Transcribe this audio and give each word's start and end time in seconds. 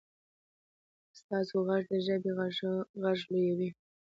ستاسو 1.19 1.55
غږ 1.67 1.83
د 1.91 1.93
ژبې 2.05 2.31
غږ 3.01 3.17
لویوي. 3.31 3.69